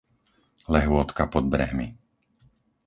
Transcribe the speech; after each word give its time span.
Lehôtka 0.73 1.23
pod 1.33 1.45
Brehmi 1.51 1.87